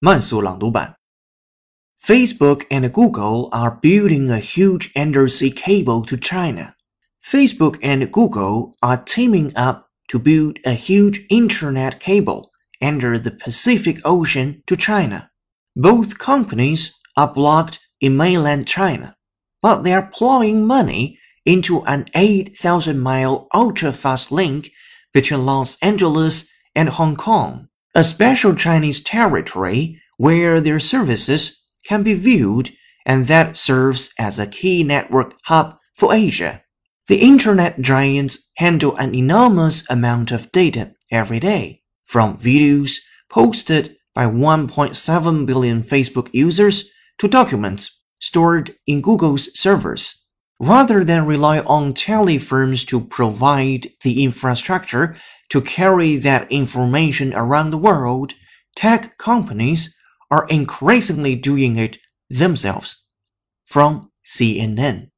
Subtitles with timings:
[0.00, 0.96] 慢速朗读版。
[2.00, 6.74] Facebook and Google are building a huge undersea cable to China.
[7.24, 12.50] Facebook and Google are teaming up to build a huge internet cable
[12.82, 15.30] under the Pacific Ocean to China.
[15.74, 19.16] Both companies are blocked in mainland China,
[19.62, 24.70] but they are plowing money into an 8,000 mile ultra fast link
[25.14, 32.13] between Los Angeles and Hong Kong, a special Chinese territory where their services can be
[32.13, 32.71] viewed
[33.05, 36.61] and that serves as a key network hub for Asia.
[37.07, 42.97] The internet giants handle an enormous amount of data every day, from videos
[43.29, 50.27] posted by 1.7 billion Facebook users to documents stored in Google's servers.
[50.59, 55.15] Rather than rely on tele firms to provide the infrastructure
[55.49, 58.33] to carry that information around the world,
[58.75, 59.95] tech companies
[60.29, 61.97] are increasingly doing it
[62.29, 63.05] themselves.
[63.65, 65.09] From CNN